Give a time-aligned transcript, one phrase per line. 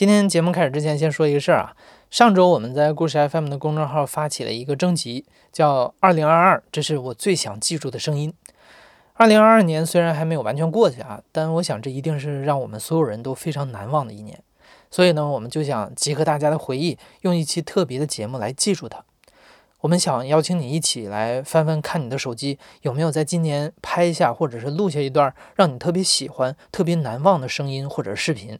[0.00, 1.76] 今天节目开始之前，先说一个事儿啊。
[2.10, 8.32] 上周我们在故事 FM 的公众号发起了一个征集，叫“二零二二”，这是我最想记住的声音。
[9.12, 14.42] 二零二二年虽然还没有完全过去啊，但我想这一定是让我们所有人都非常难忘的一年。
[14.90, 19.04] 所以呢，我们就想集合大家的回忆，用一期特别的节目来记住它。
[19.80, 28.58] 我们想邀请你一起来翻翻看你的手机，有没有在今年拍下或者是录下一段让你特别喜欢、特别难忘的声音或者视频。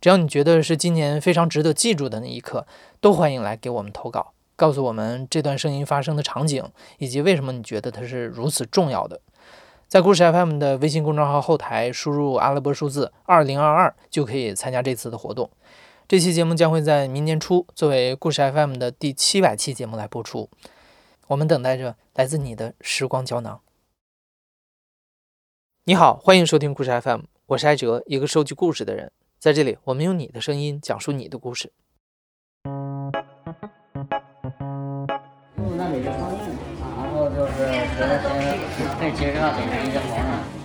[0.00, 2.66] 只要你觉得是今年非常值得记住的那一刻，
[3.00, 6.64] 都欢迎来给我们投稿，告诉我们这段声音发生的场景，
[6.98, 9.20] 以及为什么你觉得它是如此重要的。
[9.88, 15.50] 在故事 FM 的微信公众号后台输入阿拉伯数字二零二二，就可以参加这次的活动。
[16.08, 20.48] 这期节目将会在明年初作为故事 FM 的第七百期节目来播出。
[21.26, 23.60] 我们等待着来自你的时光胶囊。
[25.84, 29.12] 你好，欢迎收听故事 FM，我是艾哲，一个收集故事的人。
[29.40, 31.72] 在这里，我们用你的声音讲述你的故事。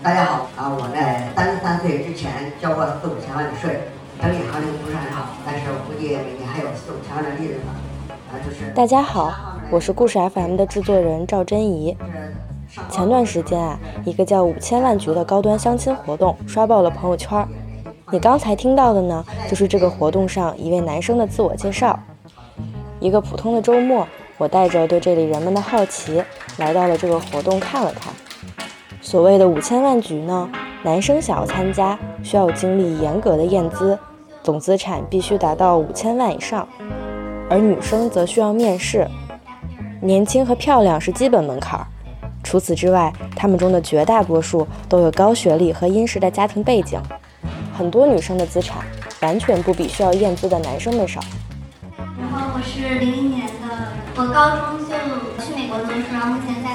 [0.03, 0.67] 大家好啊！
[0.67, 3.79] 我在三十三岁之前交过四五千万的税，
[4.21, 7.57] 整体行情不是很好，但是我估计每年还有四五千万的利润
[8.27, 8.73] 啊，就是。
[8.73, 11.95] 大家好，我是故事 FM 的制作人赵真怡。
[12.89, 17.47] 前段时间啊，一个叫五千万局的高端相亲活动刷爆了朋友圈。
[18.11, 21.99] 你刚才听到的呢，就是这个活动上一位男生的自我介绍。
[22.99, 26.23] 一个普通的周末，我带着对这里人们的好奇，
[26.57, 28.13] 来到了这个活动看了看。
[29.01, 30.47] 所谓的五千万局呢，
[30.83, 33.97] 男生想要参加，需要经历严格的验资，
[34.43, 36.67] 总资产必须达到五千万以上；
[37.49, 39.07] 而女生则需要面试，
[39.99, 41.85] 年轻和漂亮是基本门槛。
[42.43, 47.01] 除此之外，他们中的绝大多数都有高学历和殷实的家庭背景。
[47.77, 48.77] 很多女生的资产
[49.21, 51.19] 完全不比需要验资的男生们少。
[51.97, 53.67] 然后我是零一年的，
[54.15, 54.95] 我高中就
[55.43, 56.69] 去美国读书，然后目前在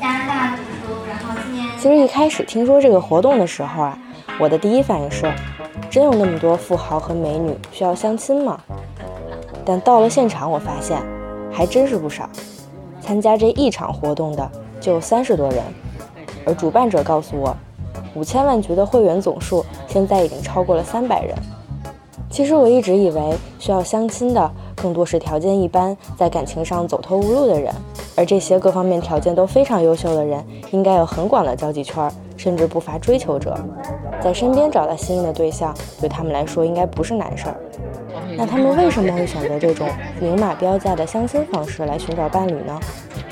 [0.00, 0.94] 加拿大读书。
[1.08, 3.98] 然后今年其实一开始听说这个活动的时候啊，
[4.38, 5.28] 我的第一反应是，
[5.90, 8.60] 真有那么多富豪和美女需要相亲吗？
[9.64, 11.02] 但到了现场，我发现
[11.50, 12.30] 还真是不少。
[13.00, 14.48] 参加这一场活动的
[14.80, 15.64] 就三十多人，
[16.46, 17.56] 而主办者告诉我。
[18.14, 21.34] 五千万局的会员总数现在已经超过了三百人。
[22.30, 27.74] 其实我一直以为需要相亲的更多是条件一般，在感情上走投无路的人，
[28.14, 33.58] 而这些各方面条件都非常优秀的人，应该有很广的交际圈，甚至不乏追求者，
[34.22, 37.56] 在身边找到心仪的对象，对他们来说应该不是难事儿。
[38.36, 39.88] 那他们为什么会选择这种
[40.20, 42.78] 明码标价的相亲方式来寻找伴侣呢？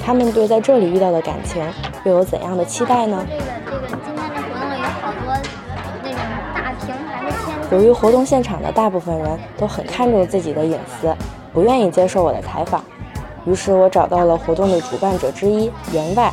[0.05, 1.63] 他们对在这里遇到的感情
[2.05, 3.25] 又有怎样的期待呢？
[7.71, 11.15] 由于活动现场的大部分人都很看重自己的隐私，
[11.53, 12.83] 不愿意接受我的采访，
[13.45, 16.33] 于是我找到了活动的主办者之一员外，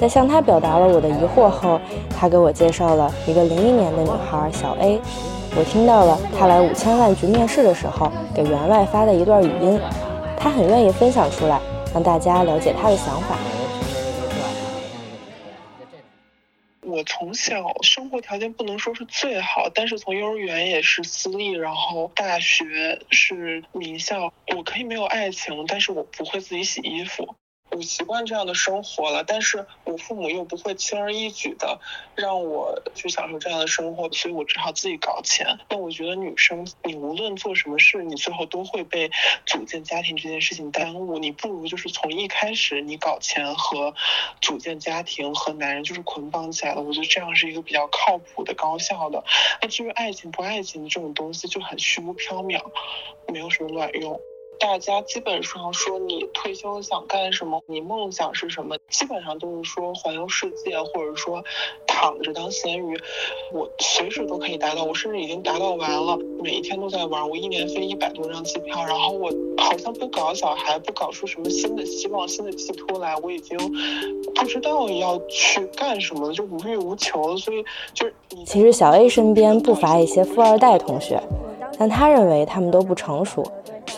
[0.00, 1.80] 在向他表达了我的疑惑后，
[2.16, 5.00] 他给我介绍了一个零一年的女孩小 A。
[5.56, 9.80] 我听到了他来五千万局面试的时候给员外发的一段语音，
[10.36, 11.58] 他很愿意分享出来，
[11.92, 13.34] 让大家了解他的想法。
[17.28, 24.32] 从小生活条件不能说是最好，但是从幼儿园也是私立，然后大学是名校。
[24.56, 27.36] 我可以没有爱情，但是我不会自己洗衣服。
[27.70, 31.78] 我习惯这样的生活了，但是我父母又不会轻而易举的
[32.14, 35.58] 让我去享受这样的生活，所以我只好自己搞钱。
[35.68, 39.10] 那我觉得女生，你无论做什么事，你最后都会被
[39.46, 41.18] 组建家庭这件事情耽误。
[41.18, 43.94] 你不如就是从一开始你搞钱和
[44.40, 46.80] 组建家庭和男人就是捆绑起来了。
[46.80, 49.22] 我觉得这样是一个比较靠谱的、高效的。
[49.60, 52.62] 那至于爱情不爱情这种东西，就很虚无缥缈，
[53.32, 54.20] 没有什么卵用。
[54.58, 61.42] 大家基本上说你退休想干什么，你梦想是什么，基本上都是说环游世界，或者说
[61.86, 62.98] 躺着当咸鱼。
[63.52, 67.28] 我随时都可以达到，我甚至已经达到完了，每一天都在玩。
[67.28, 73.56] 我一年飞一百多张机票，然后我好像不搞小孩，不搞出什么新的希望、新的寄托来，我已经
[74.34, 77.36] 不知道要去干什么了，就无欲无求。
[77.36, 77.64] 所以
[77.94, 78.14] 就是，
[78.44, 81.22] 其实小 A 身边不乏一些富二代同学，
[81.78, 83.46] 但他认为他们都不成熟。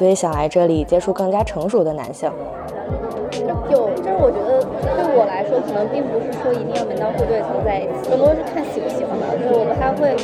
[0.00, 2.32] 所以想来这里接触更加成熟的男性。
[3.70, 4.64] 有，就是我觉得
[4.97, 9.26] 对我来说，可能并不是说一定要门当户对才能在一起，更多是看喜不喜欢吧。
[9.37, 10.17] 就是我不太会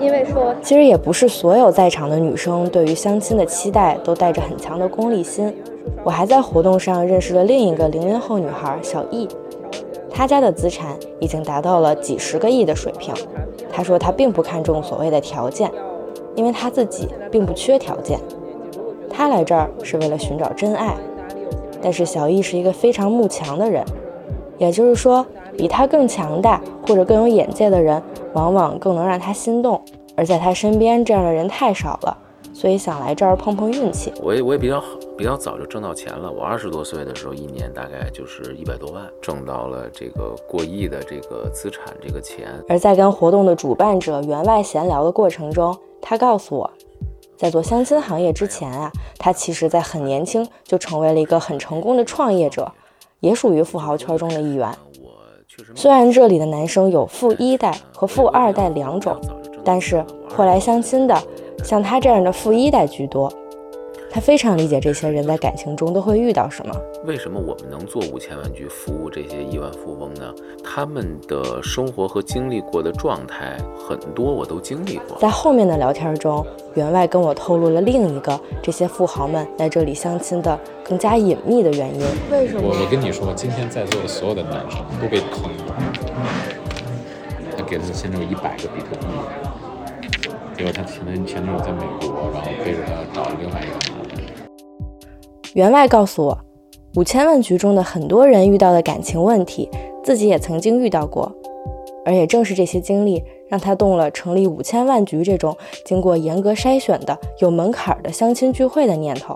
[0.00, 5.52] 因为说，其实也不是所有在场的女生对于相亲的期待都带着很强的功利心。
[6.04, 9.26] 我还在活动上认识了另一个零零后女孩小易，
[10.08, 13.12] 她家的资产已经达到了几十个亿的水平。
[13.72, 15.68] 她说她并不看重所谓的条件。
[16.36, 18.20] 因为她自己并不缺条件，
[19.16, 20.94] 他来这儿是为了寻找真爱。
[21.80, 23.84] 但是小易是一个非常慕强的人，
[24.58, 25.24] 也就是说，
[25.56, 28.02] 比他更强大或者更有眼界的人，
[28.34, 29.80] 往往更能让他心动。
[30.16, 32.16] 而在他身边，这样的人太少了，
[32.52, 34.12] 所以想来这儿碰碰运气。
[34.22, 34.86] 我也我也比较好，
[35.16, 36.30] 比较早就挣到钱了。
[36.30, 42.48] 我二十多岁的时候，一年大概就是一百多万，挣到了这个过亿的这个资产，这个钱。
[42.68, 46.70] 而在跟活动的主办者员外闲聊的过程中，他告诉我，
[47.36, 52.72] 在做相亲行业之前啊，他其实在很年轻就成为了一个很成功的创业者，
[53.20, 54.70] 也属于富豪圈中的一员。
[55.74, 59.18] 虽然这里的男生有富一代和富二代两种。
[59.68, 61.22] 但是后来相亲的，
[61.64, 63.28] 像他这样的富一代居多。
[64.16, 66.74] 他非常理解这些人在感情中都会遇到什么。
[67.04, 70.34] 为什么我们能做五千万局服务这些亿万富翁呢？
[70.64, 75.18] 他们的生活和经历过的状态很多，我都经历过。
[75.18, 76.42] 在后面的聊天中，
[76.76, 82.00] 员外跟我透露了另一个这些富豪们来这里相亲的更加隐秘的原因。
[82.30, 82.62] 为什么？
[82.62, 85.76] 我我跟你说，今天在座的所有的男生都被坑了。
[87.54, 89.06] 他给了前女友一百个比特币。
[90.56, 94.05] 结果他前男前女友在美国，然后背着他找了另外一个男的。
[95.56, 96.38] 员外告诉我，
[96.96, 99.70] 五千万局中的很多人遇到的感情问题，
[100.04, 101.34] 自己也曾经遇到过，
[102.04, 105.56] 而也正是这些经历，让他动了成立五千万局这种
[105.86, 109.34] 经过严格筛选的有门槛的相亲聚会的念头。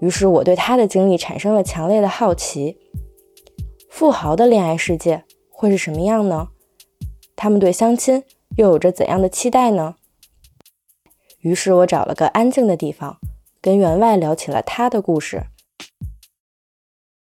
[0.00, 2.76] 于是我对他的经历产生了强烈的好奇：
[3.88, 6.48] 富豪的恋爱世界会是什么样呢？
[7.36, 8.24] 他们对相亲？
[8.56, 9.94] 又有着怎样的期待呢？
[11.42, 13.18] 于是我找了个安静的地方，
[13.66, 15.42] 跟员外聊起了他的故事。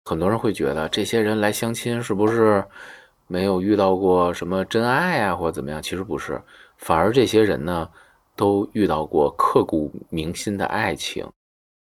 [0.06, 2.64] 很多人会觉得这些人来相亲是不是
[3.26, 5.82] 没有遇到过什么真爱啊，或者怎么样？
[5.82, 6.40] 其实不是，
[6.78, 7.86] 反而这些人呢
[8.36, 11.30] 都遇到过刻骨铭心的爱情。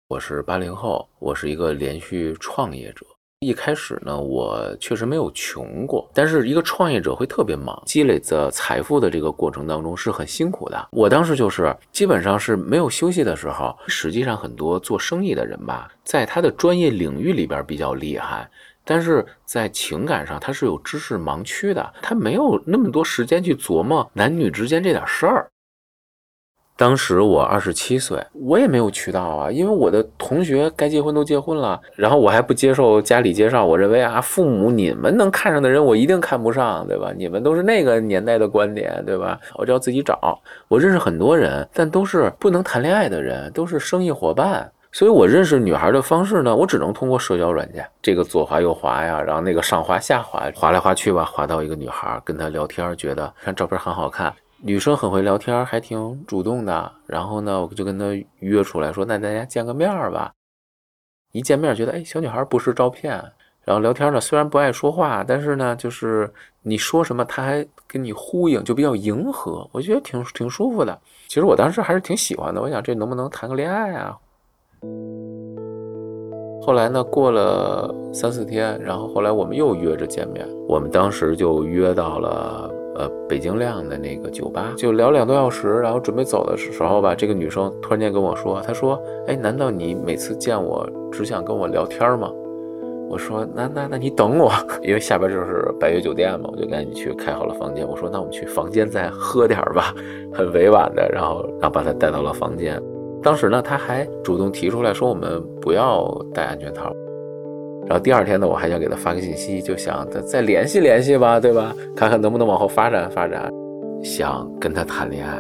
[0.09, 3.07] 我是八零后，我是一个连续创业者。
[3.45, 10.89] 一开始呢，我确实没有穷过，但是一个创业者会特别忙，积累的财富的这个过程当中是很辛苦的。
[10.93, 13.77] 我当时就是基本上是没有休息的时候。
[13.87, 18.49] 实际上，很多做生意的人吧，在他的专业领域里边比较厉害，
[18.85, 25.51] 但是在情感上他是有知识盲区的，他没有那么多时间去琢磨男女之间这点事儿。
[26.77, 37.13] 当时我二十七岁，我也没有渠道啊，因为我的同学该结婚都结婚了，然后我还不接受家里介绍，我认为啊，父母你们能看上的人，我一定看不上，对吧？
[37.17, 39.39] 你们都是那个年代的观点，对吧？
[39.55, 40.41] 我就要自己找。
[40.67, 54.35] 我认识很多人，但都是不能谈恋爱的人，都是生意伙伴，所以我认识女孩的方式呢，我只能通过社交软件，这个左滑右滑呀，然后那个上滑下滑，滑来滑去吧，滑到一个女孩，跟她聊天，觉得看照片很好看。
[54.67, 56.91] 女生很会聊天，还挺主动的。
[57.07, 58.07] 然后呢，我就跟她
[58.39, 60.33] 约出来说：“那大家见个面吧。”
[61.33, 63.23] 一见面觉得，哎，小女孩不是照片。
[63.63, 66.33] 然后聊天呢，虽然不爱说话，但是呢，就是
[66.63, 69.69] 你说什么，她还跟你呼应，就比较迎合。
[69.71, 70.99] 我觉得挺挺舒服的。
[71.29, 72.59] 其实我当时还是挺喜欢的。
[72.63, 74.17] 我想这能不能谈个恋爱啊？
[76.63, 80.49] 后来呢，过了三四天，然后后来我们又约着见面。
[80.67, 82.73] 我们当时就约到了。
[82.97, 92.31] 呃，北京亮的那个酒吧，就聊两多小时，然后准备走的时候吧，这个女生突然间跟我说：“她说，哎，难道你每次见我只想跟我聊天吗？”
[93.11, 94.51] 我说：“那那那你等我，
[94.83, 97.87] 因为下边就是百悦酒店嘛，我就赶紧去开好了房间。
[97.87, 99.95] 我说：那我们去房间再喝点儿吧，
[100.33, 102.81] 很委婉的，然后然后把她带到了房间。
[103.23, 106.93] 当时呢，她还主动提出来说，我们不要戴安全套。”
[107.87, 111.75] 然后第二天呢，我还想给他发个信息，就想再再联系联系吧，对吧？
[111.95, 113.53] 看看能不能往后发展发展，
[114.03, 115.39] 想跟他谈恋爱。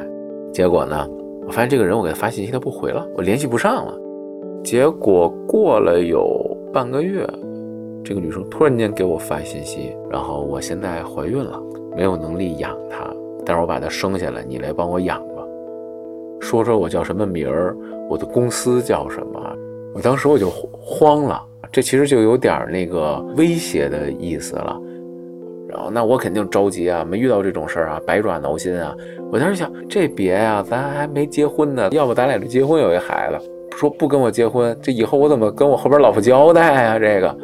[0.52, 1.08] 结果呢，
[1.46, 3.94] 我发现这个人，我给他发信息他不回了，我联系不上了。
[4.62, 7.28] 结果过了有半个月，
[8.04, 11.58] 这个女生突然间给我发信息，然后我现在怀孕了，
[11.96, 13.10] 没有能力养她，
[13.44, 15.42] 但是我把她生下来，你来帮我养吧。
[16.40, 17.74] 说说我叫什么名儿，
[18.08, 19.40] 我的公司叫什么？
[19.94, 21.40] 我当时我就慌了。
[21.72, 24.80] 这其实就有点那个威胁的意思了，
[25.68, 28.94] 然后那我肯定着急啊，没遇到这种事儿啊，百爪挠心啊。
[29.32, 33.50] 我当时想，这别呀，咱还没结婚呢，要不咱俩就结婚有一孩子。
[33.76, 36.98] 说不跟我结婚，这以后我怎么跟我后边老婆交代啊？
[36.98, 37.36] 这个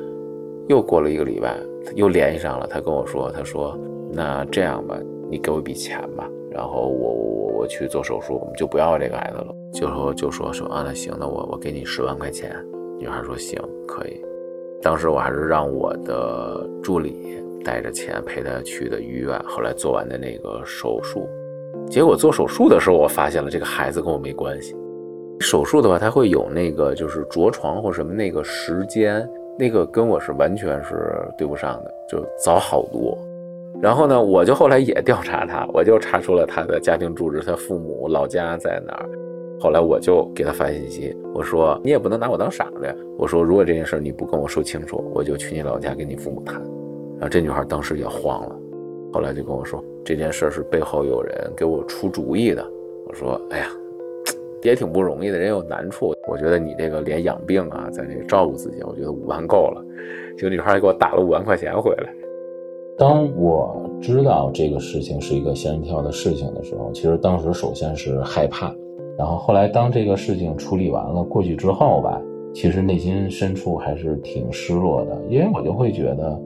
[0.69, 1.57] 又过了一个礼拜，
[1.97, 3.77] 又联系上了，他跟我说，他说
[4.13, 4.97] 那这样吧，
[5.29, 9.55] 你给我一笔钱吧，然后我我我去做手术，我们就不要这个孩子了。
[9.73, 12.55] 就说就说说啊，那行，那我我给你十万块钱。
[13.01, 14.23] 女孩说：“行，可以。”
[14.83, 21.27] 当时我还是让我的助理带着钱陪她去的医院，后来做完的那个手术。
[21.89, 24.77] 结果做手术的时候，我发现了这个孩子跟我没关系。
[25.41, 29.29] 手术的话，他会有那个就是着床或什么那个时间，
[29.59, 33.17] 那个跟我是完全是对不上的，就早好多。
[33.83, 39.09] 然后呢，我就后来也调查他，我就查出了他的家庭住址，他父母老家在哪儿。
[39.61, 46.61] 后来我就给他发信息，我说你也不能拿我当傻子呀，我说如果这件事你不跟我说清楚，我就去你老家跟你父母谈。
[47.19, 48.59] 然后这女孩当时也慌了，
[49.13, 52.67] 后来就跟我说这件事是背后有人给我出主意的。
[53.07, 53.67] 我说哎呀。
[54.63, 56.13] 也挺不容易的，人有难处。
[56.29, 59.83] 我觉得你这个连养病啊，在这个照顾自己，我觉得五万够了。
[60.37, 62.13] 这个女孩还给我打了五万块钱回来。
[62.99, 68.71] 当我知道这个事情是一个仙人跳的事情的时候，其实当时首先是害怕，
[69.21, 72.19] 然后后来当这个事情处理完了过去之后吧，
[72.55, 76.41] 其实内心深处还是挺失落的，因为我就会觉得，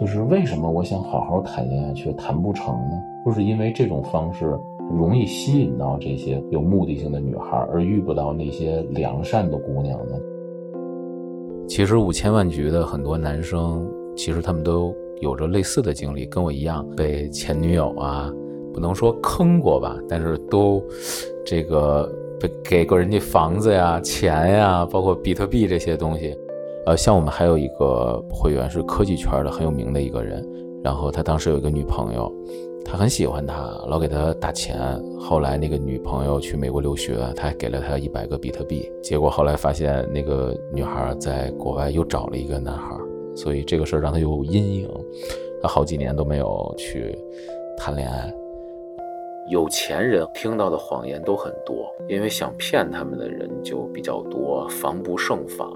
[0.00, 3.00] 就是为什么我想好好谈恋爱却谈不成呢？
[3.24, 4.58] 就是因为这种方式。
[4.96, 10.14] 容易吸引到这些有目的性的女孩，而遇不到那些良善的姑娘呢？
[11.66, 13.84] 其实五千万局的很多男生，
[14.16, 18.32] 其实他们都有着类似的经历，跟我一样被前女友啊，
[18.76, 20.84] 不能说坑过吧，但是都
[21.46, 22.06] 这个
[22.38, 26.36] 被给过人家房子呀、钱呀，包括比特币这些东西。
[26.84, 30.46] 呃，像我们还有一个会员是科技圈的很有名的一个人，
[30.84, 32.30] 然后他当时有一个女朋友。
[32.84, 33.54] 他很喜欢他，
[33.88, 34.78] 老给他打钱。
[35.18, 38.88] 后来那个女朋友去美国留学，他还给了他一百个比特币。
[39.02, 42.96] 结果后来发现那个女孩在国外又找了一个男孩，
[43.34, 44.88] 所以这个事儿让他有阴影。
[45.60, 47.18] 他好几年都没有去
[47.76, 48.32] 谈恋爱。
[49.48, 55.70] 有钱人听到的谎言都很多，因为想骗他们的人就比较多，防不胜防。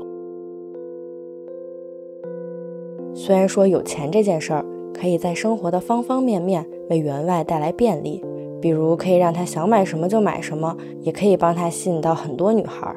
[3.14, 4.64] 虽然说有钱这件事儿。
[4.92, 8.22] 可以在生活的方方面面为员外带来便利，
[8.60, 12.94] 比如可以让他想买什么就买什么，也可以帮他吸引到很多女孩。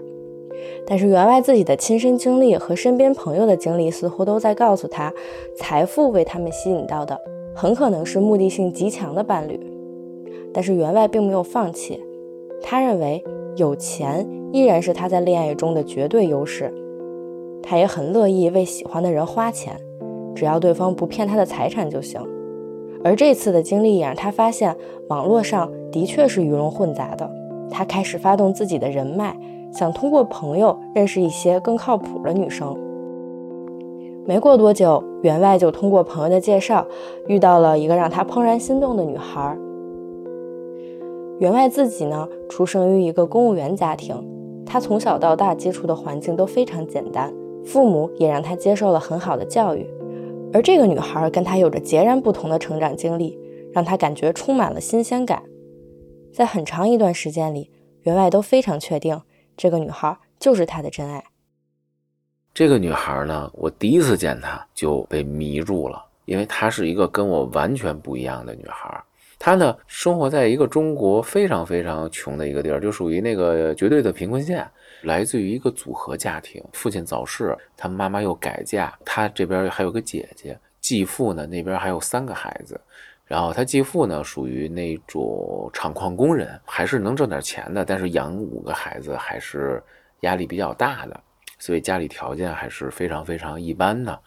[0.85, 5.13] 但是员外自己的亲身经历和身边朋友的经历似乎都在告诉他，
[5.55, 7.17] 财富为他们吸引到的
[7.55, 9.57] 很可能是目的性极强的伴侣。
[10.53, 11.99] 但是员外并没有放弃，
[12.61, 13.23] 他认为
[13.55, 16.71] 有钱依然是他在恋爱中的绝对优势，
[17.61, 19.75] 他也很乐意为喜欢的人花钱。
[20.35, 22.19] 只要对方不骗他的财产就行。
[23.03, 24.75] 而这次的经历也让他发现，
[25.09, 27.29] 网络上的确是鱼龙混杂的。
[27.69, 29.35] 他开始发动自己的人脉，
[29.71, 32.75] 想通过朋友认识一些更靠谱的女生。
[34.25, 36.87] 没过多久，员外就通过朋友的介绍，
[37.27, 39.57] 遇到了一个让他怦然心动的女孩。
[41.43, 44.15] 员外自己呢，出生于一个公务员家庭，
[44.65, 47.33] 他从小到大接触的环境都非常简单，
[47.65, 49.85] 父母也让他接受了很好的教育。
[50.53, 53.37] 而这个女孩跟他有着截然不同的成长经历，
[53.73, 55.43] 让他感觉充满了新鲜感。
[56.31, 57.69] 在很长一段时间里，
[58.03, 59.21] 员外都非常确定
[59.57, 61.25] 这个女孩就是他的真爱。
[62.53, 69.03] 这个女孩呢，我第一次见她就被迷住了，因为她是一个跟我完全不一样的女孩。
[69.45, 74.65] 他呢，生活在一个中国非常非常穷的一个地儿，就属于那个绝对的贫困线。
[75.01, 82.79] 来自于一个组合家庭，父亲早逝，他妈妈又改嫁，他这边还有个姐姐，继父呢那边还有三个孩子，
[83.25, 89.83] 然后他继父呢属于那种厂矿工人，还是能挣点钱的，但是养五个孩子还是
[90.21, 91.19] 压力比较大的，
[91.59, 94.17] 所以家里条件还是非常非常一般的。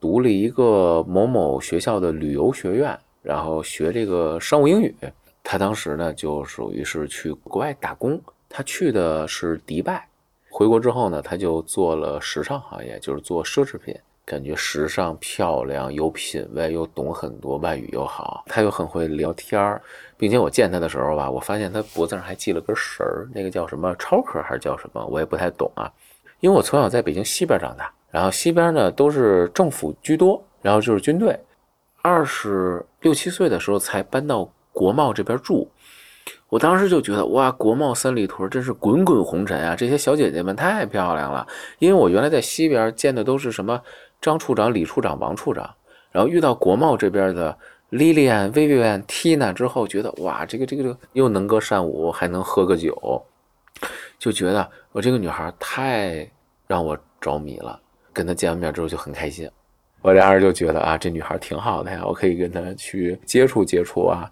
[0.00, 4.94] 读了一个某某学校的旅游学院，然后学这个商务英语，
[5.42, 8.20] 他当时呢就属于是去国外打工。
[8.48, 10.08] 他去的是迪拜，
[10.48, 19.82] 回国之后呢，他就做了时尚行业，就是做奢侈品，感觉时尚漂亮，有品位，又懂很多外语又好，他又很会聊天儿，
[20.16, 25.92] 并且我见他的时候吧，我发现他脖子上还系了根绳儿，那个叫什么超壳还是叫什么，我也不太懂啊，
[26.38, 31.38] 因为我从小在北京西边长大，然后西边呢都是政府居多，然后就是军队，
[32.06, 35.68] 二十六七岁的时候才搬到国贸这边住。
[36.48, 39.74] 我当时就觉得哇，国贸三里屯真是滚滚红尘啊！
[39.74, 41.44] 这些小姐姐们太漂亮了。
[41.80, 43.82] 因为我原来在西边见的都是什么
[44.20, 45.68] 张处长、李处长、王处长，
[46.12, 47.58] 然后遇到国贸这边的
[47.90, 53.20] Lilian、Vivian、Tina 之后，觉得哇，这个这个这个又能歌善舞，还能喝个酒，
[54.16, 56.30] 就觉得我这个女孩太
[56.68, 57.80] 让我着迷了。
[58.12, 59.50] 跟她见完面之后就很开心，
[60.06, 64.30] 我俩人就觉得啊，这女孩挺好的呀，我可以跟她去接触接触啊。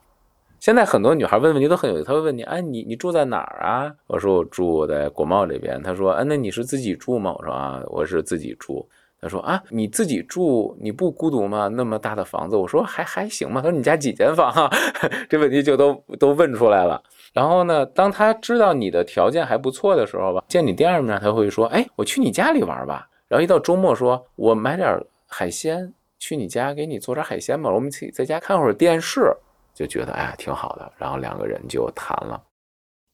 [0.61, 3.93] 现在很多女孩问问题都很有意思，她会问你，哎，你你住在哪儿啊？
[4.07, 5.83] 我说我住在国贸这边。
[5.83, 7.35] 她说，哎，那你是自己住吗？
[7.37, 8.89] 我说啊，我是自己住。
[9.21, 11.67] 他说啊，你自己住你不孤独吗？
[11.67, 13.61] 那么大的房子，我说还还行吧。
[13.61, 14.71] 他说你家几间房啊？
[15.29, 17.03] 这问题就都都问出来了。
[17.33, 23.09] 然后呢，当他知道你的条件还不错的时候吧，见你第二面他会说，哎，我去你家里玩吧。
[23.27, 24.97] 然后一到周末说，我买点
[25.37, 29.37] 海鲜去你家给你做点海鲜吧，我们一起在家看会儿电视，
[29.75, 30.93] 就觉得哎呀挺好的。
[30.97, 32.41] 然后两个人就谈了。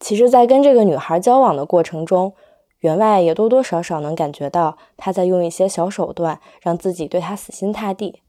[0.01, 2.35] 其实，在跟这个女孩交往的过程中，
[2.81, 8.21] 员外也多多少少能感觉到他在用一些小手段让自己对他死心塌地。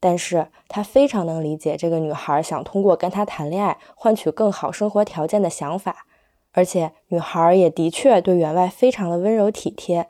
[0.00, 6.04] 但是他非常能理解这个女孩想通过跟他谈恋爱换取更好生活条件的想法，
[6.50, 10.08] 而且女孩也的确对员外非常的温柔体贴。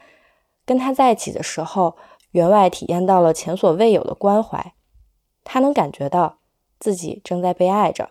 [0.64, 1.96] 跟他在一起的时候，
[2.32, 4.74] 员外体验到了前所未有的关怀，
[5.42, 6.38] 他能感觉到
[6.78, 8.10] 自己正在被爱着，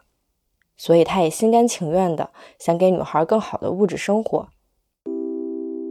[0.76, 4.48] 所以他也心甘情愿的想给女孩更好的物质生活。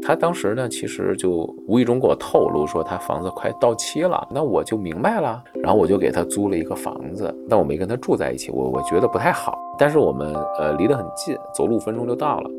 [0.01, 12.51] 他当时呢，其实就无意中给我透露说他房子快到期了，那我就明白了，然后我就给他租了一个房子，但我没跟他住在一起，我我觉得不太好，但是我们呃离得很近，走路五分钟就到了。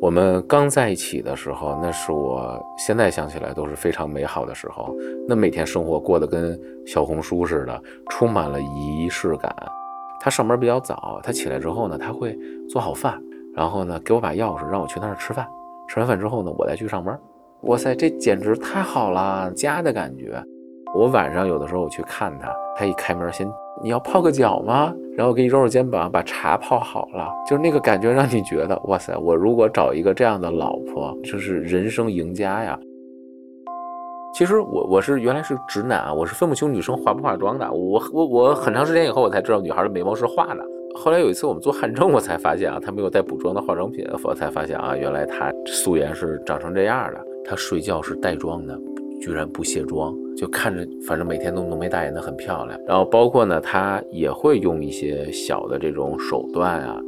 [0.00, 4.96] 我们刚在一起的时候，那是我现在想起来都是非常美好的时候，
[5.28, 9.54] 那每天生活过得跟小红书似的，充满了仪式感。
[10.18, 12.34] 他上班比较早，他起来之后呢，他会
[12.66, 13.22] 做好饭，
[13.54, 15.46] 然后呢给我把钥匙，让我去那儿吃饭。
[15.86, 17.18] 吃完饭之后呢，我再去上班。
[17.64, 20.42] 哇塞，这简直太好了，家的感觉。
[20.94, 23.46] 我晚上有的时候我去看他，他一开门先，
[23.82, 24.94] 你要泡个脚吗？
[25.16, 32.78] 然后给你揉揉肩膀，把茶泡好了，就是那个感觉让你觉得，哇塞，我如果找一个这样的老婆，就是人生赢家呀。
[34.32, 37.70] 其实我我是原来是直男啊，我是分不清女生化不化妆的。
[37.72, 40.64] 我我我很长时间以后我才知道女孩的眉毛是画的。
[40.94, 47.20] 后来有一次我们做汗蒸，我才发现啊，她没有带补妆的化妆品，我才发现啊，原来她素颜是长成这样的。
[47.44, 48.78] 她睡觉是带妆的，
[49.20, 52.78] 居然不卸妆，就看着反正每天都浓眉大眼的很漂亮。
[52.86, 57.00] 然后包括呢，他也会用一些小的这种手段啊。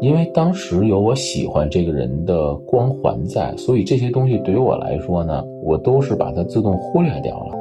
[0.00, 7.56] 因为当时有我喜欢这个人的光环在，所以这些东西对于我来说呢，我都是把它自动忽略掉了。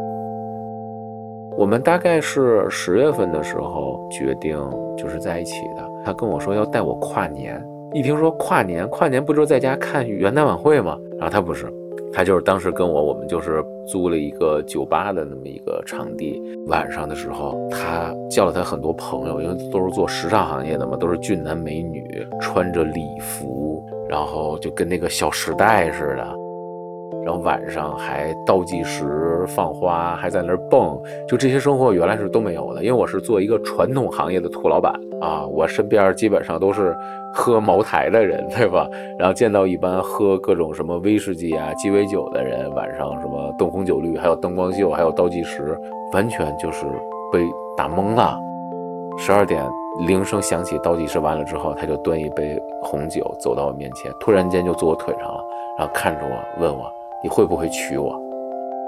[1.57, 4.59] 我们大概是十月份的时候决定
[4.97, 5.89] 就是在一起的。
[6.03, 10.97] 他跟我说要带我跨年，一听说跨年，跨年不就是在家看元旦晚会吗？
[11.17, 11.71] 然后他不是，
[12.13, 16.41] 他就是当时跟我，我们就是租了一个酒吧的那么一个场地。
[16.67, 26.44] 晚上的时候，他叫了他很多朋友，因为都是做时尚行业的嘛，都是俊男美女，穿着礼服，然后就跟那个小时代似的。
[27.25, 32.83] 然后晚上还倒计时放花，还在那儿蹦，就这些生活原来是都没有的。
[32.83, 36.95] 因为我是做一个传统行业的土老板啊，我身边基本上都是
[37.33, 38.87] 喝茅台的人，对吧？
[39.17, 45.75] 然后见到一般喝各种什么威士忌啊、鸡尾酒的人，晚上什么灯红酒绿，还有灯光秀，还有倒计时，
[46.13, 46.85] 完全就是
[47.31, 47.43] 被
[47.75, 48.39] 打懵了。
[49.17, 49.65] 十二点
[50.07, 55.43] 铃声响起，倒计时完了之后，他就端一杯红酒走到我面前，突然间就坐我腿上了，
[55.79, 56.85] 然后看着我问我。
[57.25, 58.21] 你会不会娶我？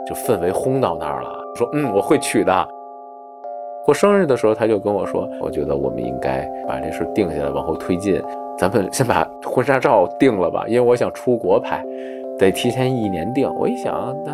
[0.08, 1.44] 就氛围轰到那儿了。
[1.56, 2.68] 说嗯，我会娶的。
[3.84, 8.22] 过生日的时候，他就跟我说，我觉得我们应该把这事定下来，往后推进。
[8.56, 11.84] 咱们先把婚纱照定了吧，因为我想出国拍，
[12.38, 13.52] 得提前一年定。
[13.56, 14.32] 我一想，那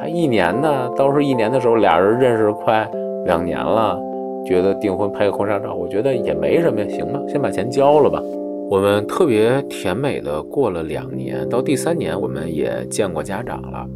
[0.00, 2.84] 还一年呢，到时候一年的时候，俩人认识快
[3.26, 3.96] 两年了，
[4.44, 8.20] 觉得订婚拍个婚纱照，我觉得也没什么呀，行吧，先把钱交了吧。
[8.68, 13.88] 我们特别甜美的过了两年，到第三年我们也见过家长了。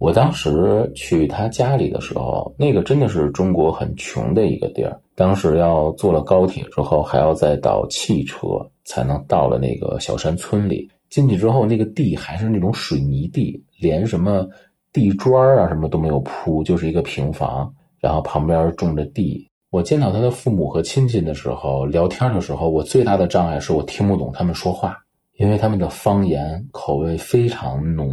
[0.00, 5.00] 我当时去他家里的时候，那个真的是中国很穷的一个地儿。
[5.14, 8.46] 当时要坐了高铁之后，还要再倒汽车
[8.84, 10.90] 才能到了那个小山村里。
[11.08, 14.46] 进去之后，那个地还是那种水泥地，连什么
[14.92, 19.47] 地砖啊什么都没有铺，就是一个平房，然后旁边种着地。
[19.70, 24.96] 我见到他的父母和亲戚的时候，聊天的时候，我最大的障碍是我听不懂他们说话，
[25.36, 28.10] 因为他们的方言口味非常浓，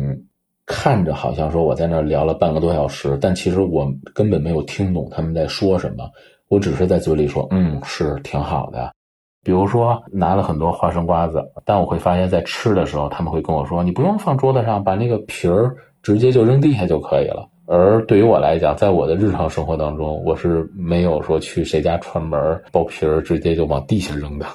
[0.66, 6.10] 看着好像说我在那聊了半个多小时，但其实我根本没有听懂他们在说什么，
[6.50, 8.92] 我只是在嘴里说，嗯，是挺好的。
[9.42, 17.48] 比如说拿了很多花生瓜子，但我会发现，在吃的时候，他们会跟我说，你不用放桌子上，把那个皮儿直接就扔地下就可以了。
[17.68, 22.40] 而对于我来讲，在我的日常生活当中，我是没有说去谁家串门
[22.72, 24.46] 剥皮儿直接就往地下扔的。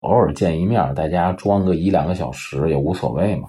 [0.00, 3.48] 偶尔见一面，大家装个一两个小时也无所谓嘛。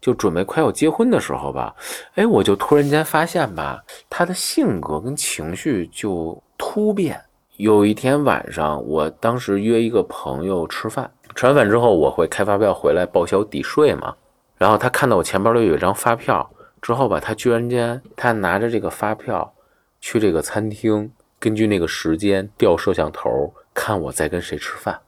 [0.00, 1.74] 就准备快要结婚的时候吧，
[2.16, 7.18] 哎，我就突然间发现吧，他的性格跟情绪就突变。
[7.56, 14.14] 有一天晚上，我当时约一个朋友吃饭，吃完饭之后我会开发票回来报销抵税嘛。
[14.58, 16.50] 然后他看到我钱包里有一张发票
[16.82, 19.54] 之后吧，他居然间他拿着这个发票
[20.00, 25.00] 去这个餐厅，根据那个时间调摄像头看我在跟谁吃饭。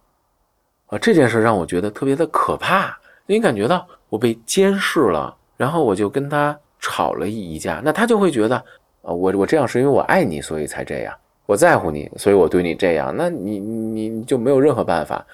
[0.87, 5.37] 啊，这件事让我觉得特别的可怕，你感觉到我被监视了。
[5.57, 8.57] 然后我就跟他吵了一架，那他就会觉得，
[9.03, 11.15] 啊，我我这样是因为我爱你，所以才这样，
[11.47, 15.25] 我在乎你，所以我对你这样，那你你你就没有任何办法。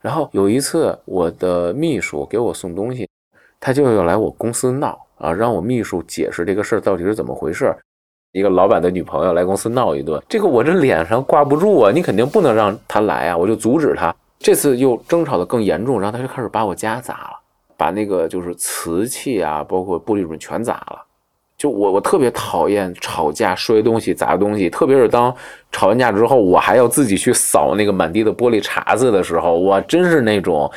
[0.00, 3.08] 然后有一次，我的秘书给我送东西，
[3.60, 7.72] 他就要来我公司闹啊，让我秘书解释这个事儿到底是怎么回事。
[8.32, 14.14] 一个老板的女朋友来公司闹一顿，这个我这脸上挂不住啊，你肯定不能让他来啊，我就阻止他。
[14.38, 17.40] 这次又争吵得更严重，然后他就开始把我家砸了。
[17.76, 21.02] 把那个就是瓷器啊，包括玻璃准全砸了。
[21.58, 25.34] 就我我特别讨厌吵架摔东西砸东西，特别是当
[25.72, 30.70] 吵完架之后，我还要自己去扫那个满地的玻璃碴子的时候，我真是那种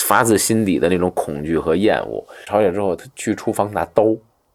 [0.00, 2.24] 发自心底的那种恐惧和厌恶。
[2.46, 4.04] 吵起来之后，他去厨房拿刀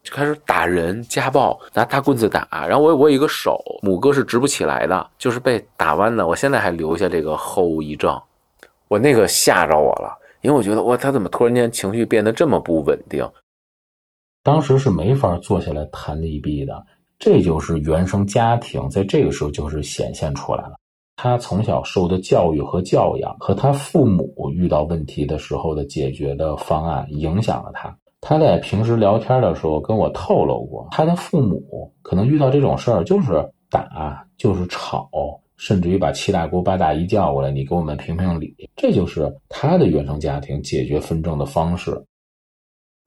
[0.03, 2.47] 就开始打人，家暴，拿大棍子打。
[2.67, 6.25] 然后我我有一个手拇哥是直不起来的，就是被打弯的。
[6.25, 8.19] 我现在还留下这个后遗症，
[8.87, 10.17] 我那个吓着我了。
[10.41, 13.29] 因为我觉得哇，他怎么突然间情绪变得这么不稳定？
[14.43, 16.85] 当时是没法坐下来谈利弊的，
[17.19, 20.75] 这就是原生家庭在这个时候就是显现出来了。
[21.17, 27.93] 他从小受的教育和教养，和他父母遇到问题的时候的解决的方案，影响了他。
[28.21, 35.09] 他在平时聊天的时候跟我透露过，他的父母可能遇到这种事儿就是打，就是吵。
[35.57, 41.99] 甚至于把七大姑八大姨叫过来，你给我们评评理，这就是他的原生家庭解决纷争的方式。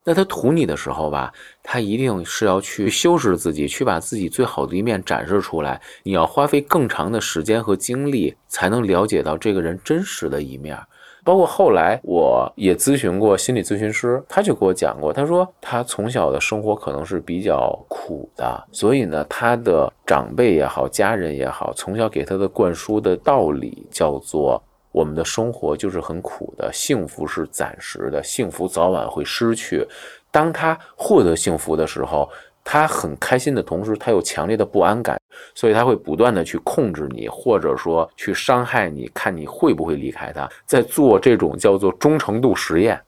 [0.05, 1.33] 那他图你的时候吧，
[1.63, 5.81] 他一定是要去修饰自己，去把自己最好的一面展示出来。
[6.03, 10.79] 你要花费更长的时间和精力，才能了解到这个人真实的一面。
[11.23, 24.61] 包括后来，我也咨询过心理咨询师，他就给我讲过，他说他从小的生活可能是比较苦的，所以呢，他的长辈也好，家人也好，从小给他的灌输的道理叫做，
[24.93, 29.87] 我们的生活就是很苦的，幸福是暂时的，幸福早晚会失去。
[30.31, 32.29] 当他获得幸福的时候。
[32.63, 35.19] 他很开心的同时，他有强烈的不安感，
[35.55, 43.01] 所以他会不断的去控制你，或者说去伤害你，看你会不会离开他，在做这种叫做忠诚度实验。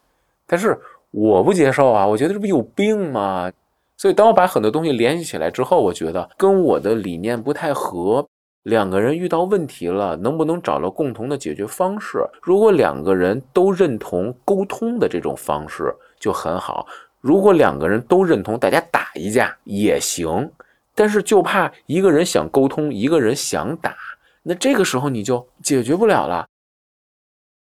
[0.47, 0.77] 但是
[1.11, 3.53] 我不接受啊，我觉得这不有病吗？
[3.99, 8.27] 所以当我把很多东西联系起来之后，我觉得跟我的理念不太合。
[8.63, 12.25] 两个人遇到问题了，能不能找到共同的解决方式？
[12.41, 16.87] 如果两个人都认同沟通的这种方式，就很好。
[17.21, 20.49] 如果两个人都认同，大家打一架也行，
[20.95, 23.97] 但是就怕一个人想沟通，一个人想打，
[24.43, 26.47] 那这个时候你就解决不了了。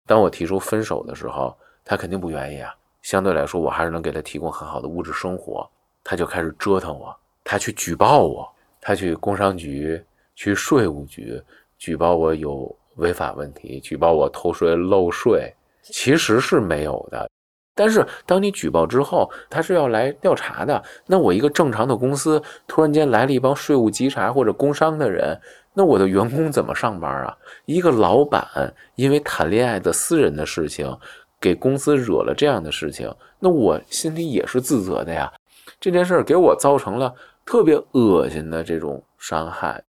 [0.06, 2.72] 当我提出分手的时候，他肯定不愿意啊。
[3.02, 5.68] 相对来说，我还是能给他提供很好的物质生活，
[6.04, 8.48] 他就开始折腾我，他去举报我，
[8.82, 10.04] 他去工商局、
[10.36, 11.42] 去税务局
[11.78, 17.30] 举报我有违法问题，举报我偷税漏税，其实是没有的。
[17.78, 20.82] 但是，当你举报之后，他是要来调查的。
[21.06, 25.38] 那我一个正常的公司，突然间来了一帮税务稽查或者工商的人，
[25.74, 27.38] 那我的员工怎么上班啊？
[27.66, 28.48] 一个老板
[28.96, 30.90] 因为谈恋爱的私人的事情，
[31.38, 35.30] 给公司惹了这样的事情，那我心里也是自责的呀。
[35.78, 37.14] 这件事给我造成了
[37.46, 39.84] 特别恶心的这种伤害，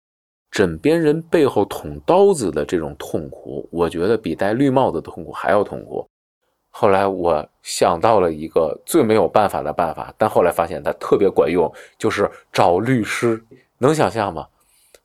[0.56, 6.08] 枕边人背后捅刀子的这种痛苦，我觉得比戴绿帽子的痛苦还要痛苦。
[6.70, 13.44] 后来我想到了一个最没有办法的办法，但后来发现它特别管用，就是找律师。
[13.80, 14.48] 能想象吗？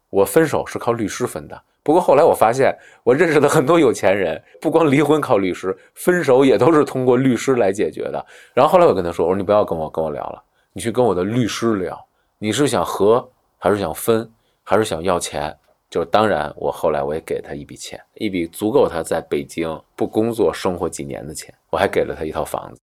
[0.09, 1.61] 我分手是靠律师分的。
[1.83, 8.25] 不过后来我发现，我认识的很多有钱人，不光离婚靠律师，分手也都是通过律师来解决的。
[8.55, 10.41] 然后后来我跟他说：“我说你不要跟我跟我聊了，
[10.73, 12.07] 你去跟我的律师聊。
[12.39, 14.31] 你是想和，还是想分，
[14.71, 15.53] 还是想要钱？”
[15.91, 21.53] 就是当然，我后来我也给他一笔钱，一笔足够他在北京不工作生活几年的钱。
[21.71, 22.81] 我还给了他一套房子。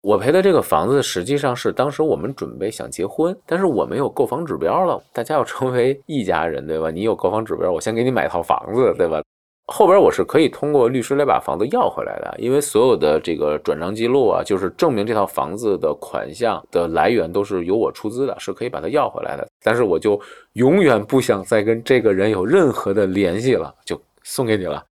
[0.00, 4.98] 我赔的这个房子实际上是当时我们准备想结婚，但是我没有购房指标了。
[5.12, 6.90] 大家要成为一家人，对吧？
[6.90, 9.22] 你有购房指标，我先给你买套房子，对吧？
[9.66, 19.46] 后边我是可以通过律师来把房子要回来的，因为所有的这个转账记录啊，就是证明这套房子的款项的来源都是由我出资的，是可以把它要回来的。
[19.66, 20.20] 但是我就
[20.52, 24.86] 永远不想再跟这个人有任何的联系了，就送给你了。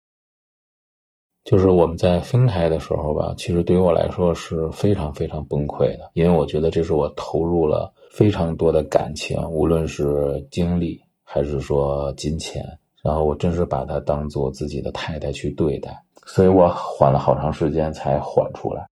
[1.44, 12.64] 就是我们在分开的时候吧，其实对于我来说是非常非常崩溃的，因为我觉得这是我投入了非常多的感情，无论是精力还是说金钱。
[13.04, 15.94] 然后我真是把她当做自己的太太去对待，
[16.26, 18.88] 所以我缓了好长时间才缓出来。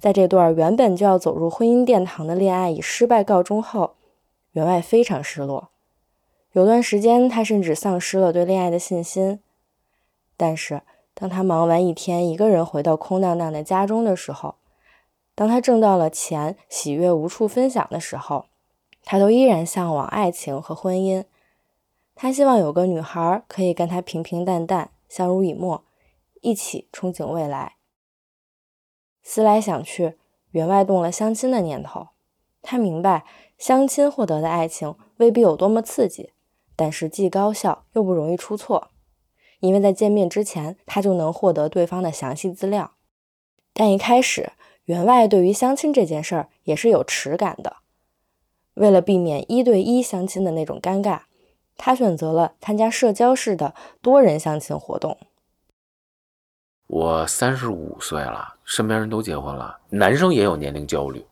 [0.00, 3.96] 在这段原本就要走入婚姻殿堂的恋爱以失败告终后，
[4.52, 5.68] 员外非常失落，
[6.52, 9.40] 有段时间他甚至丧失了对恋爱的信心。
[10.38, 10.80] 但是，
[11.12, 14.54] 当他忙完一天，一个人回到空荡荡的家中的时候，
[15.34, 18.46] 当他挣到了钱，喜悦无处分享的时候，
[19.04, 21.24] 他都依然向往爱情和婚姻。
[22.14, 25.84] 他希望有个女孩可以跟他平平淡淡，相濡以沫，
[26.40, 27.74] 一起憧憬未来。
[29.32, 30.14] 思来想去，
[30.50, 32.08] 员外动了相亲的念头。
[32.62, 33.24] 他明白，
[33.56, 36.32] 相亲获得的爱情未必有多么刺激，
[36.74, 38.88] 但是既高效又不容易出错。
[39.60, 42.94] 因为在见面之前，他就能获得对方的详细资料。
[43.72, 44.50] 但一开始，
[44.86, 47.76] 员外对于相亲这件事儿也是有耻感的。
[48.74, 51.20] 为了避免一对一相亲的那种尴尬，
[51.76, 55.16] 他选择了参加社交式的多人相亲活动。
[56.92, 61.24] 我三十五岁了，身边人都结婚了，男生也有年龄焦虑。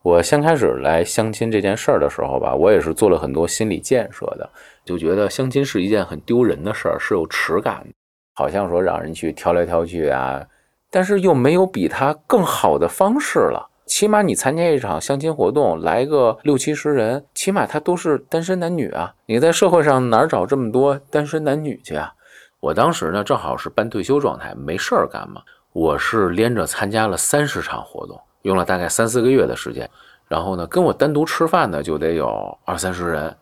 [0.00, 4.48] 我先开始来相亲这件事儿的时候吧，我也是做了很多心理建设的，
[4.86, 7.92] 就觉得相亲是一件很丢人的事儿，是有耻感的，
[8.32, 10.42] 好像说让人去挑来挑去啊，
[10.90, 13.68] 但是又没有比他更好的方式了。
[13.84, 19.14] 起码你参加一场相亲活动，来个六七十人，起码他都是单身男女啊。
[19.26, 22.14] 你在社会上哪找这么多单身男女去啊？
[22.60, 25.42] 我当时呢，正好是半退休状态，没事儿干嘛。
[25.72, 29.88] 我是连着参加了三十场活动，用了大概三四个月的时间。
[30.26, 33.36] 然后呢，跟我单独吃饭的就得有二三十人，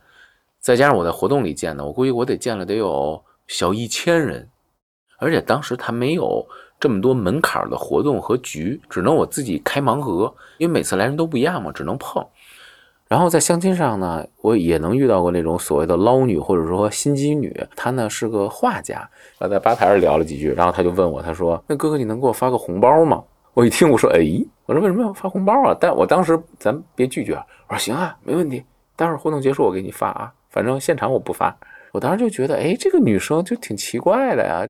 [0.58, 4.48] 再加上我在活动里见的，我估计我得见了得有小一千人。
[5.18, 6.44] 而且当时他没有
[6.78, 12.22] 这么多门槛的活动和局，只能我自己开盲盒，因为每次来人都不一样嘛，只能碰。
[13.08, 18.96] 然后在相亲上呢，我也能遇到过那种所谓的捞女或者说心机女，她呢是个画家，
[19.38, 24.20] 然后在吧台上聊了几句，然后她就问我，她说：“那哥哥你能给我发个红包吗？”我一听我说：“哎，
[24.66, 27.34] 我说为什么要发红包啊？”但我当时咱别拒绝，
[27.68, 28.64] 我说：“行啊，没问题，
[28.96, 31.56] 待会儿活动结束我给你发啊，反正现场我不发。”
[31.92, 34.66] 我当时就觉得，哎，这个女生就挺奇怪的呀。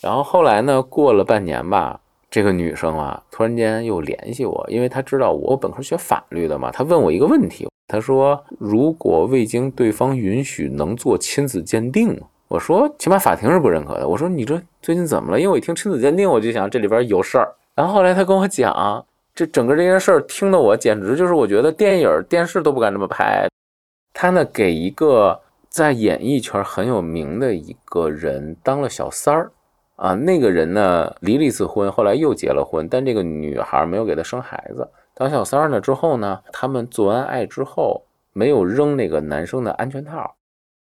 [0.00, 2.00] 然后后来呢，过了半年吧。
[2.30, 6.70] 这个女生啊，突然间又联系我，因为她知道我本科学法律的嘛。
[6.70, 17.54] 她问我一个问题，她说：“如果未经对方允许，能做亲子鉴定吗？”我说：“起码法庭是不认可的。”我说：“你这最近怎么了？”因为我一听亲子鉴定，我就想这里边有事儿。
[17.74, 23.48] 然后后来她跟我讲，这整个这件事儿听得我简直就是我觉得电影、电视都不敢这么拍。
[24.12, 29.50] 她呢，给一个在演艺圈很有名的一个人当了小三儿。
[29.98, 34.88] 啊，那个人呢离了一次婚，后来又结了婚，但这个女孩没有给他生孩子。
[35.12, 38.00] 当小三儿呢之后呢，他们做完爱之后
[38.32, 40.36] 没有扔那个男生的安全套，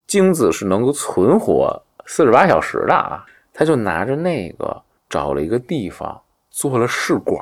[0.07, 3.23] 精子是能够存活四十八小时的啊。
[3.53, 7.39] 他就拿着那个找了一个地方做了试管，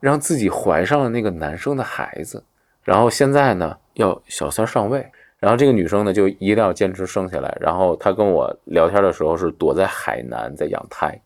[0.00, 2.42] 让自己怀上了那个男生的孩子，
[2.82, 5.06] 然后现在呢要小三上位。
[5.44, 7.54] 然后这个女生呢，就一定要坚持生下来。
[7.60, 11.20] 然后她跟我聊天的时候是躲在海南在养胎。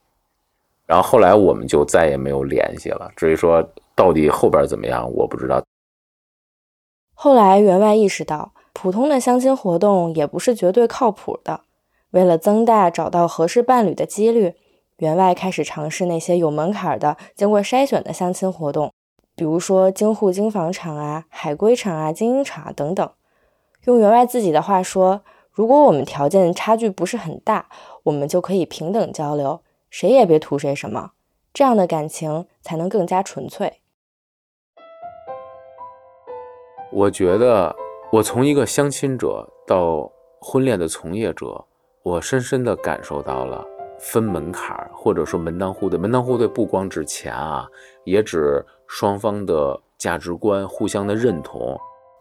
[0.87, 3.09] 然后后来我们就再也没有联系了。
[3.15, 3.63] 至于说
[3.95, 5.63] 到底后边怎么样，我不知道。
[7.15, 11.61] 后来员外意识到，普通的相亲活动也不是绝对靠谱的。
[12.11, 14.55] 为了增大找到合适伴侣的几率，
[14.97, 18.93] 员外开始尝试那些有门槛的、经过筛选的相亲活动，
[19.37, 23.09] 比如说京沪京房场啊、海归场啊、精英场等等。
[23.85, 27.69] 用员外自己的话说：“如果我们条件差距不是很大，
[28.03, 31.13] 我们就可以平等交流，谁也别图谁什么，
[31.55, 33.81] 这样的感情才能更加纯粹。”
[36.91, 37.75] 我觉得，
[38.11, 40.11] 我从一个相亲者到
[40.41, 41.65] 婚恋的从业者，
[42.03, 43.65] 我深深的感受到了
[43.99, 45.99] 分门槛或者说门当户对。
[45.99, 47.69] 门当户对不光指钱啊，
[48.05, 51.79] 也指双方的价值观互相的认同。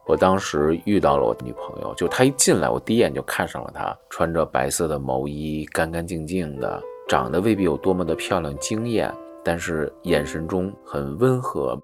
[0.08, 11.78] 我当时遇到了我的女朋友，就她一进来，我第一眼就看上了她，穿着白色的毛衣，干干净净的，长得未必有多么的漂亮惊艳，但是眼神中很温和，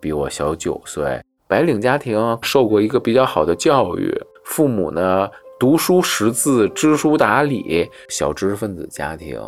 [0.00, 9.40] 比我小九岁，白领家庭，受过一个比较好的教育，父母呢读书识字，知书达理，小知识分子家庭，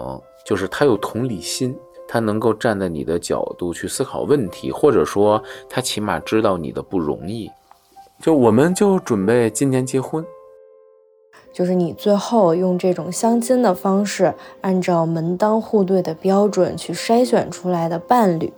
[0.47, 7.51] 就是她有同理心，她能够站在你的角度去思考问题，或者说她起码知道你的不容易。
[8.23, 10.25] 就我们就准备今年结婚，
[11.53, 18.53] 就是你最后用这种相亲的方式，按照门当户对的标准去筛选出来的伴侣，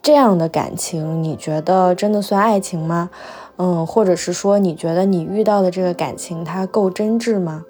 [0.00, 3.10] 这样的感情，你觉得真的算爱情吗？
[3.58, 7.66] 嗯，或者是说你觉得你遇到的这个感情它够真挚吗？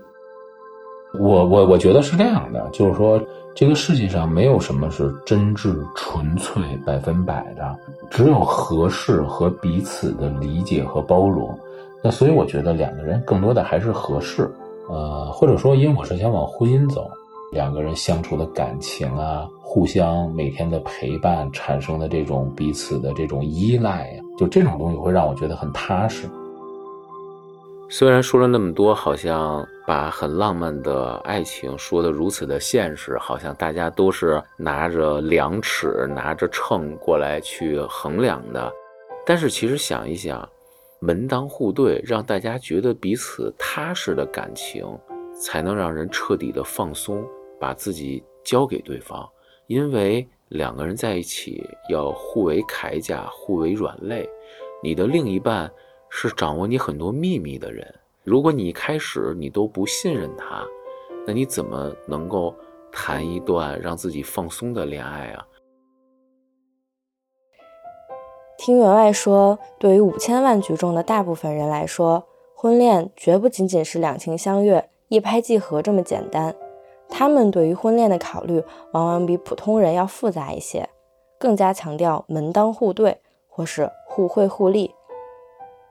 [1.18, 3.20] 我我我觉得是这样的，就是说
[3.54, 7.76] 这个世界上没有什么是真挚、纯粹、百分百的，
[8.10, 11.56] 只有合适和彼此的理解和包容。
[12.02, 14.50] 那所以我觉得两个人更多的还是合适，
[14.88, 17.10] 呃，或者说因为我是想往婚姻走。
[17.52, 26.28] 两个人相处的感情啊，互相每天的陪伴产生的这种彼此的这种依赖呀，就这种东西会让我觉得很踏实。
[27.92, 38.72] 虽然说了那么多，好像把很浪漫的爱情说的如此的现实，好像大家都是拿着量尺、拿着秤过来去衡量的。
[39.26, 40.48] 但是其实想一想，
[41.00, 44.86] 门当户对，让大家觉得彼此踏实的感情，
[45.34, 47.26] 才能让人彻底的放松。
[47.58, 49.28] 把自己交给对方，
[49.66, 54.26] 因为两个人在一起要互为铠甲，互为软肋。
[54.82, 55.70] 你的另一半
[56.10, 57.94] 是掌握你很多秘密的人，
[58.24, 60.66] 如果你一开始你都不信任他，
[61.26, 62.54] 那你怎么能够
[62.92, 65.46] 谈一段让自己放松的恋爱啊？
[68.58, 76.54] 听员外说，对于五千万局中的大部分人来说，婚恋绝不仅仅是两情相悦、一拍即合这么简单。
[77.08, 80.88] 他们对于婚恋的考虑往往比普通人要复杂一些，
[81.38, 83.18] 更加强调门当户对
[83.48, 84.94] 或是互惠互利。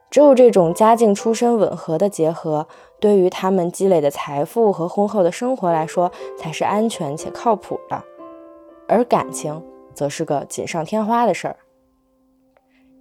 [0.09, 2.67] 只有这种家境出身吻合的结合，
[2.99, 8.03] 对于他们积累的财富和婚后的生活来说，才是安全且靠谱的。
[8.87, 11.57] 而感情则是个锦上添花的事儿。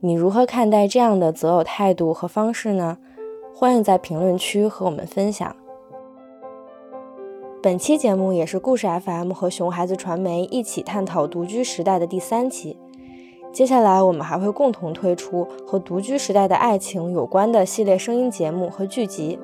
[0.00, 2.98] 你如何看待这样的择偶态度和方式呢？
[3.54, 5.56] 欢迎在评论区和我们分享。
[7.60, 12.78] 本期节目也是故事 FM 和熊孩子传媒一起探讨独居时代的第三期。
[13.52, 19.38] 接下来我们还会共同推出和独居时代的爱情有关的系列声音节目和剧集。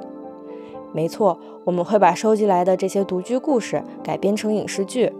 [0.92, 5.12] 没错，我们会把收集来的这些独居故事改编成影视剧。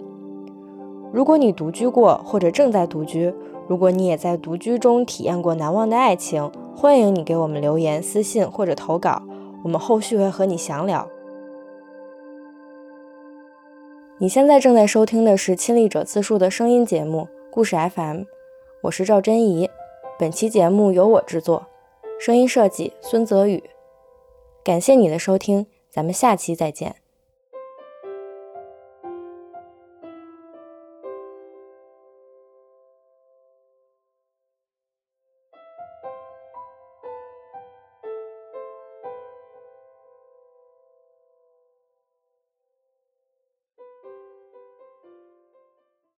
[1.13, 3.35] 如果你独居过或者正在独居，
[3.67, 9.23] 如果你也在独居中体验过难忘的爱情，欢迎你给我们留言、私信或者投稿，
[9.65, 11.09] 我们后续会和你详聊。
[14.19, 18.19] 你现在正在收听的是亲历者自述的声音节目《故事 FM》，
[18.85, 19.71] 我是赵真怡。
[20.19, 21.67] 本期节目由我制作，
[22.21, 23.65] 声音设计孙泽宇。
[24.63, 26.97] 感谢你的收听，咱们下期再见。